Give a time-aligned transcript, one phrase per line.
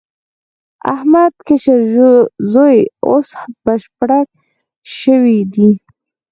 [0.03, 0.03] د
[0.93, 1.79] احمد کشر
[2.53, 3.27] زوی اوس
[3.65, 4.27] بشپړک
[4.99, 5.69] شوی دی.